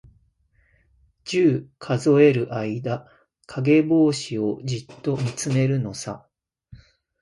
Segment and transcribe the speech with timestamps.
[1.25, 3.07] 十、数える間、
[3.45, 6.27] かげぼうしをじっとみつめるのさ。